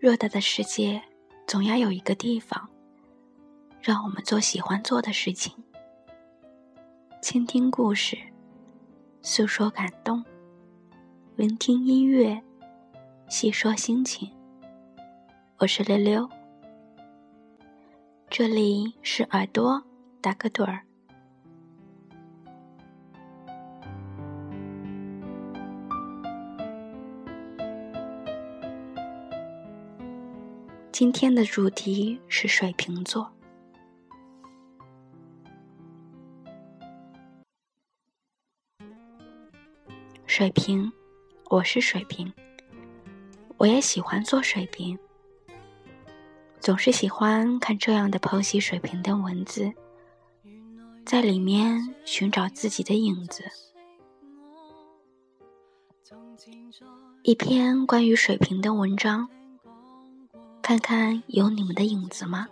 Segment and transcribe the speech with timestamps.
[0.00, 1.02] 偌大的世界，
[1.46, 2.66] 总要有一个地方，
[3.82, 5.52] 让我们做喜欢做的事情，
[7.20, 8.16] 倾听故事，
[9.20, 10.24] 诉说感动，
[11.36, 12.42] 聆听音乐，
[13.28, 14.30] 细说心情。
[15.58, 16.26] 我是溜溜，
[18.30, 19.82] 这里是耳朵
[20.22, 20.82] 打个盹儿。
[31.00, 33.32] 今天的主题是水瓶座。
[40.26, 40.92] 水瓶，
[41.48, 42.30] 我是水瓶，
[43.56, 44.98] 我也喜欢做水瓶，
[46.60, 49.72] 总是喜欢看这样的剖析水瓶的文字，
[51.06, 53.44] 在里面寻找自己的影子。
[57.22, 59.26] 一篇关于水瓶的文章。
[60.70, 62.46] 看看有你们的影子吗？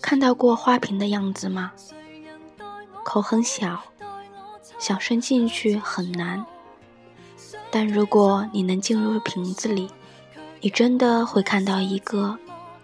[0.00, 1.72] 看到过花瓶的样子吗？
[3.04, 3.82] 口很小，
[4.78, 6.46] 想伸进去很难。
[7.72, 9.90] 但如果你能进入瓶子里，
[10.60, 12.38] 你真的会看到一个。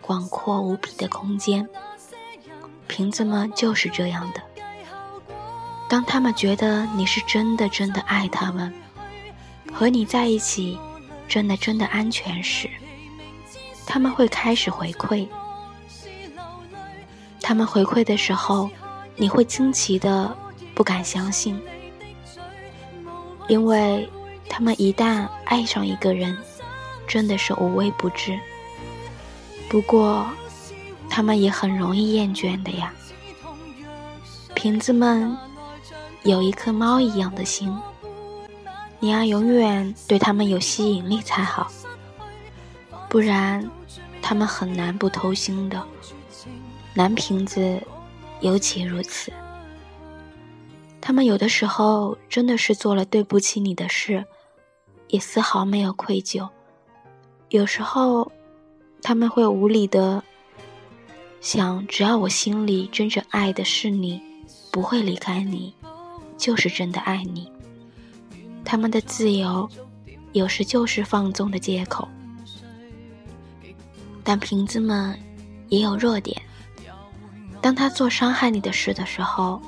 [0.06, 1.68] 广阔无比的空间，
[2.86, 4.40] 瓶子们就是这样的。
[5.88, 8.72] 当他们觉得你是真的真的爱他们，
[9.72, 10.78] 和你在一起
[11.26, 12.70] 真的真的安全时，
[13.84, 15.26] 他们会开始回馈。
[17.42, 18.70] 他们回馈的时候，
[19.16, 20.36] 你会惊奇的
[20.72, 21.60] 不敢相信，
[23.48, 24.08] 因为
[24.48, 26.38] 他们一旦爱上一个人，
[27.08, 28.38] 真的是无微不至。
[29.68, 30.26] 不过，
[31.10, 32.94] 他们也很容易厌倦的呀。
[34.54, 35.36] 瓶子们
[36.22, 37.76] 有一颗猫一样的心，
[39.00, 41.70] 你要永远对他们有吸引力才好，
[43.08, 43.68] 不然
[44.22, 45.82] 他们很难不偷腥的。
[46.94, 47.82] 男瓶子
[48.40, 49.32] 尤其如此，
[51.00, 54.24] 他们有的时候真的是做了对不起你的事，
[55.08, 56.48] 也丝毫没有愧疚。
[57.50, 58.30] 有时候。
[59.06, 60.20] 他们会无理的
[61.40, 64.20] 想，只要我心里真正爱的是你，
[64.72, 65.72] 不会离开你，
[66.36, 67.48] 就是真的爱你。
[68.64, 69.70] 他们的自由，
[70.32, 72.08] 有时就是放纵的借口。
[74.24, 75.16] 但瓶子们
[75.68, 76.42] 也有弱点，
[77.60, 79.62] 当他做伤害你的事的时候，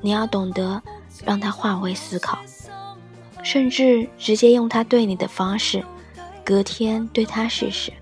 [0.00, 0.80] 你要懂得
[1.24, 2.38] 让他换位思考，
[3.42, 5.84] 甚至直接用他对你的方式，
[6.44, 7.92] 隔天对他试试。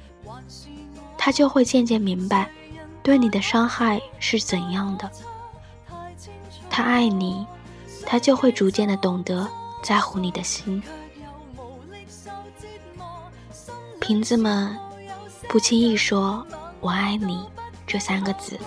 [1.24, 2.50] 他就会渐渐明白，
[3.00, 5.08] 对你的伤害是怎样的。
[6.68, 7.46] 他爱你，
[8.04, 9.48] 他就会逐渐的懂得
[9.84, 10.82] 在乎你的心。
[14.00, 14.76] 瓶子们
[15.48, 16.44] 不轻易说
[16.82, 17.46] “我爱你”
[17.86, 18.58] 这三个字，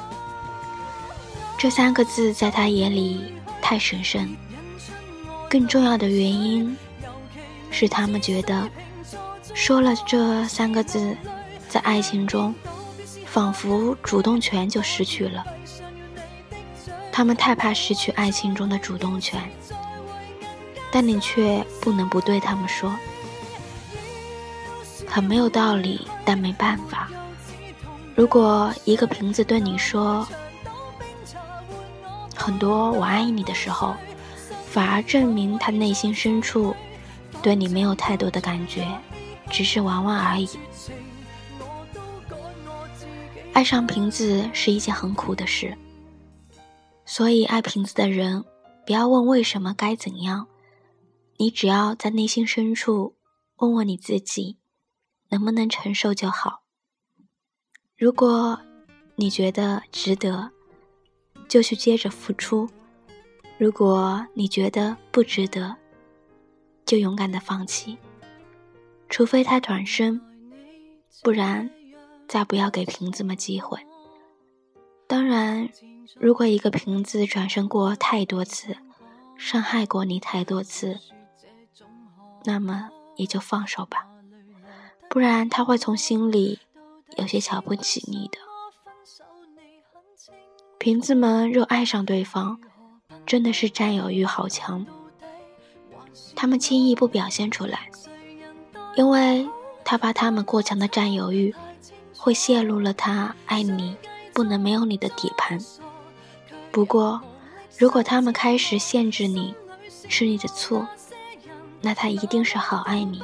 [1.58, 4.34] 这三个字在他眼里太神圣。
[5.50, 6.78] 更重要的原因
[7.70, 8.70] 是，他们觉得
[9.54, 11.18] 说了这三个字。
[11.76, 12.56] 在爱情中，
[13.26, 15.44] 仿佛主动权就失去了。
[17.12, 19.42] 他们太怕失去爱情中的主动权，
[20.90, 22.96] 但你却不能不对他们说，
[25.06, 27.10] 很没有道理，但没办法。
[28.16, 30.26] 如果一个瓶子对你说
[32.38, 33.94] 很多“我爱你”的时候，
[34.72, 36.74] 反而证明他内心深处
[37.42, 38.88] 对你没有太多的感觉，
[39.52, 40.50] 只是玩玩而已。
[43.56, 45.78] 爱上瓶子是一件很苦的事，
[47.06, 48.44] 所以爱瓶子的人，
[48.86, 50.48] 不要问为什么该怎样，
[51.38, 53.16] 你只要在内心深处
[53.56, 54.58] 问问你自己，
[55.30, 56.64] 能不能承受就好。
[57.98, 58.60] 如果
[59.16, 60.52] 你觉得值得，
[61.48, 62.68] 就去接着付出；
[63.58, 65.74] 如果你觉得不值得，
[66.86, 67.98] 就勇敢的放弃，
[69.08, 70.20] 除非他转身，
[71.24, 71.72] 不然。
[72.28, 73.80] 再不要给瓶子们机会。
[75.08, 75.70] 当然，
[76.20, 78.76] 如果一个瓶子转身过太多次，
[79.38, 81.00] 伤害过你太多次，
[82.44, 84.08] 那么也就放手吧，
[85.10, 86.60] 不然他会从心里
[87.18, 88.40] 有些瞧不起你的。
[90.80, 92.60] 瓶子们若爱上对方，
[93.26, 94.86] 真的是占有欲好强，
[96.36, 97.90] 他们轻易不表现出来，
[98.96, 99.48] 因为
[99.84, 101.54] 他怕他们过强的占有欲。
[102.26, 103.96] 会泄露了他爱你
[104.34, 105.60] 不能没有你的底盘。
[106.72, 107.22] 不过，
[107.78, 109.54] 如果他们开始限制你，
[110.10, 110.88] 是你的错，
[111.82, 113.22] 那他一定是好爱你。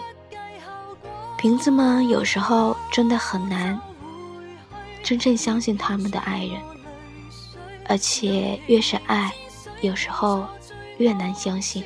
[1.36, 3.81] 瓶子们有时候真的很难
[5.01, 6.62] 真正相信他们的爱人，
[7.88, 9.33] 而且越是爱，
[9.81, 10.45] 有时候
[11.00, 11.83] 越难相信，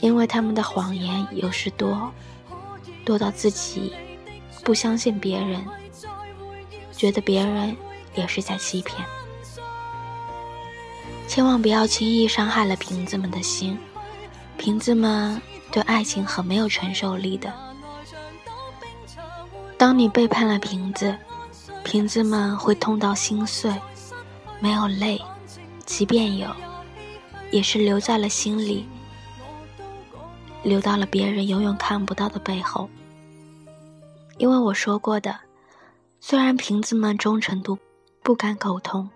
[0.00, 2.10] 因为他们的谎言有时多，
[3.04, 3.92] 多到自己
[4.64, 5.64] 不相信别人，
[6.92, 7.76] 觉得别人
[8.14, 9.06] 也是在欺骗。
[11.26, 13.78] 千万不要轻易伤害了瓶子们的心，
[14.56, 17.52] 瓶子们对爱情很没有承受力的。
[19.76, 21.16] 当你背叛了瓶子，
[21.82, 23.72] 瓶子们会痛到心碎，
[24.60, 25.20] 没有泪，
[25.84, 26.48] 即便有，
[27.50, 28.86] 也是留在了心里，
[30.62, 32.88] 留到了别人永远看不到的背后。
[34.38, 35.38] 因为我说过的，
[36.20, 37.78] 虽然瓶子们忠诚度
[38.22, 39.08] 不敢苟同，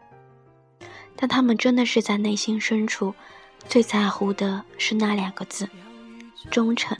[1.16, 3.14] 但他们真的是在内心深处，
[3.68, 5.68] 最在乎的是那两个字：
[6.50, 6.96] 忠诚。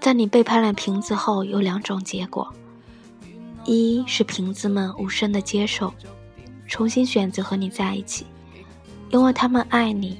[0.00, 2.52] 在你背叛了瓶子后，有两种结果：
[3.64, 5.92] 一是瓶子们无声的接受，
[6.66, 8.26] 重新选择和你在一起，
[9.10, 10.18] 因为他们爱你，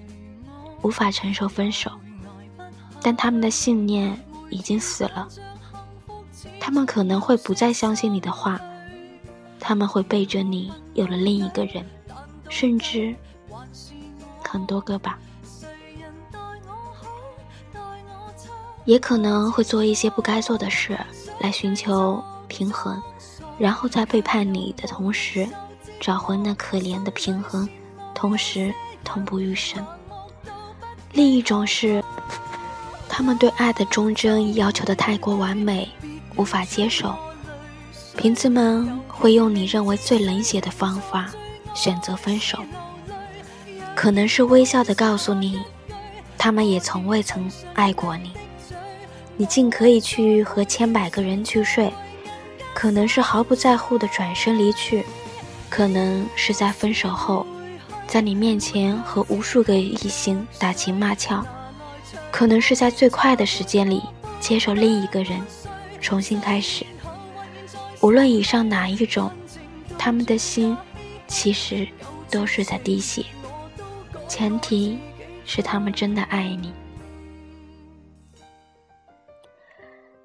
[0.83, 1.91] 无法承受分手，
[3.01, 4.19] 但他们的信念
[4.51, 5.29] 已经死了。
[6.61, 8.61] 他们可能会不再相信你的话，
[9.59, 11.85] 他们会背着你有了另一个人，
[12.49, 13.13] 甚至
[14.47, 15.19] 很多个吧。
[18.85, 20.99] 也可能会做一些不该做的事
[21.39, 23.01] 来寻求平衡，
[23.59, 25.49] 然后在背叛你的同时，
[26.01, 27.69] 找回那可怜的平衡，
[28.15, 28.73] 同时
[29.05, 29.85] 痛不欲生。
[31.13, 32.03] 另一种是，
[33.09, 35.89] 他们对爱的忠贞要求的太过完美，
[36.41, 37.15] 无法接受。
[38.17, 41.31] 瓶子们会用你认为最冷血的方法
[41.75, 42.59] 选择分手，
[43.95, 45.61] 可能是微笑的告诉你，
[46.39, 48.33] 他们也从未曾爱过你。
[49.37, 51.93] 你尽可以去和千百个人去睡，
[52.73, 55.05] 可能是毫不在乎的转身离去，
[55.69, 57.47] 可能是在分手后，
[58.07, 61.45] 在你面前和无数个异性打情骂俏，
[62.31, 64.03] 可能是在最快的时间里
[64.41, 65.41] 接受另一个人，
[66.11, 66.85] 重新开始。
[68.03, 69.31] 无论以上哪一种，
[69.97, 70.77] 他们的心
[71.29, 71.87] 其实
[72.29, 73.25] 都是在滴血，
[74.29, 74.99] 前提
[75.45, 76.73] 是他们真的爱你。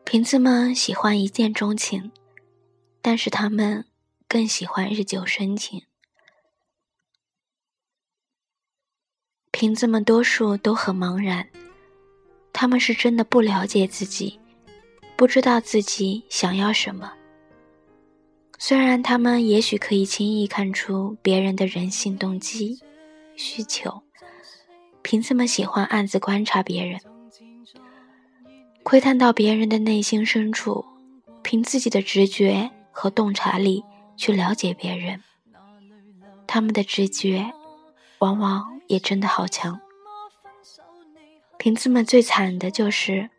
[0.05, 2.11] 瓶子们喜欢一见钟情，
[3.03, 3.85] 但是他们
[4.27, 5.83] 更喜欢日久生情。
[9.51, 11.47] 瓶子们多数都很茫然，
[12.51, 14.39] 他们是真的不了解自己，
[15.15, 17.13] 不知道自己想要什么。
[18.57, 22.79] 虽然他们也许可以轻易看出别人的人性动机、
[23.35, 24.01] 需求，
[25.01, 26.99] 瓶子们喜欢暗自观察别人。
[28.83, 30.85] 窥探到别人的内心深处，
[31.41, 33.83] 凭自己的直觉和洞察力
[34.15, 35.21] 去了解别人。
[36.47, 37.51] 他们的直觉，
[38.19, 39.79] 往往也真的好强。
[41.57, 43.29] 瓶子们最惨的就是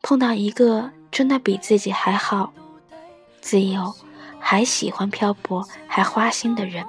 [0.00, 2.52] 碰到一个真的比自己还好、
[3.40, 3.94] 自由、
[4.38, 6.84] 还喜欢漂泊、还花心的人，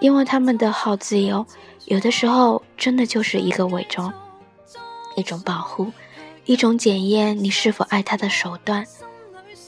[0.00, 1.44] 因为他们的好自由，
[1.84, 4.10] 有的时候真的就是一个伪装，
[5.14, 5.92] 一种保护。
[6.46, 8.82] 一种检验你是否爱他的手段。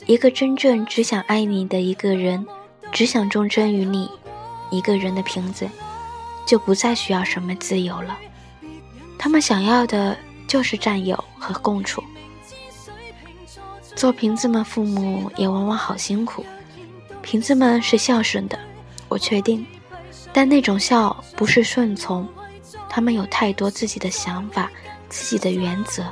[0.07, 2.47] 一个真正只想爱你的一个人，
[2.93, 4.11] 只想忠贞于你
[4.71, 5.69] 一个人的瓶子，
[6.47, 8.17] 就不再需要什么自由了。
[9.19, 10.17] 他们想要的
[10.49, 12.03] 就是占有和共处。
[13.95, 16.45] 做瓶子们父母也往往好辛苦。
[17.23, 18.59] 瓶子们是孝顺的，
[19.09, 19.65] 我确定，
[20.33, 22.29] 但那种孝不是顺从，
[22.89, 24.71] 他们有太多自己的想法，
[25.09, 26.05] 自己的原则。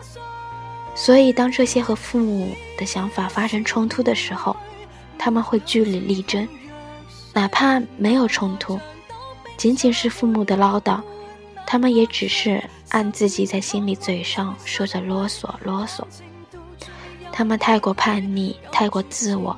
[0.95, 4.57] 所以，当这些和父母的想法发生冲突的时候，
[5.19, 6.47] 他们会据理力争，
[7.33, 8.79] 哪怕没有冲突，
[9.57, 11.01] 仅仅是父母的唠叨，
[11.67, 16.05] 他们也只是按自己在心里嘴上说着啰嗦啰嗦。
[17.33, 19.57] 他们太过叛逆，太过自我，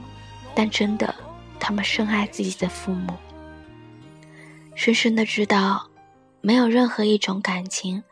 [0.54, 1.12] 但真的，
[1.59, 3.12] 他们深爱自己的父母，
[4.76, 5.88] 深深的知道，
[6.40, 8.02] 没有任何一种感情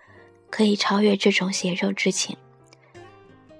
[0.50, 2.36] 可以超越这种血肉之情。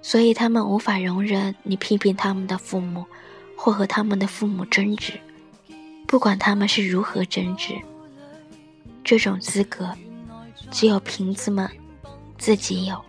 [0.01, 3.05] 所以他们无法容忍你批评他们的父母，
[3.55, 5.13] 或和他们的父母争执，
[6.05, 7.73] 不管他们是如何争执。
[9.01, 9.89] 这种资格，
[10.69, 11.69] 只有瓶子们
[12.37, 13.01] 自己有。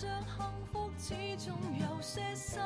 [0.00, 1.12] 像幸福之
[1.44, 2.56] 中有些心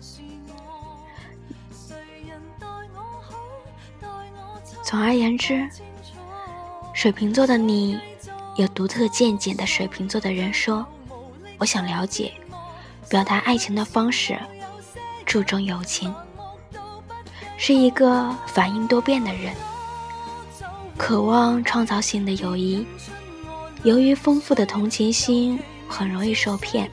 [0.00, 0.22] 虚
[4.82, 5.68] 总而言之，
[6.94, 8.00] 水瓶座的你，
[8.56, 10.86] 有独特见解的水瓶座的人说
[11.60, 12.32] ：“我想了解，
[13.10, 14.38] 表达爱情的方式，
[15.26, 16.14] 注重友情，
[17.58, 19.54] 是一个反应多变的人，
[21.00, 22.86] 渴望创造性的友谊。
[23.84, 26.90] 由于丰富的同情心，很容易受骗，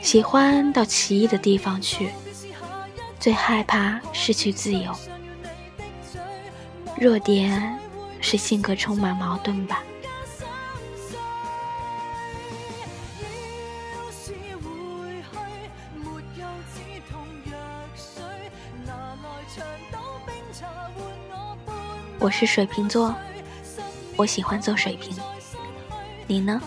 [0.00, 2.08] 喜欢到奇异的地方去，
[3.20, 4.90] 最害怕失去自由。”
[6.98, 7.78] 弱点
[8.22, 9.82] 是性格充满矛盾吧。
[22.20, 23.14] 我是水瓶座，
[24.16, 25.16] 我喜欢做水瓶，
[26.26, 26.60] 你呢？